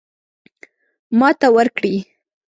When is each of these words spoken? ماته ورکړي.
ماته 1.19 1.47
ورکړي. 1.55 1.95